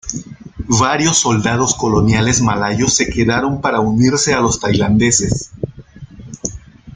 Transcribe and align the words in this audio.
Varios 0.79 1.19
soldados 1.19 1.75
coloniales 1.75 2.41
malayos 2.41 2.95
se 2.95 3.07
quedaron 3.07 3.61
para 3.61 3.81
unirse 3.81 4.33
a 4.33 4.39
los 4.41 4.59
tailandeses. 4.59 5.51